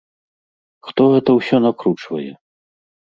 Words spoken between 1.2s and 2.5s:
ўсё накручвае?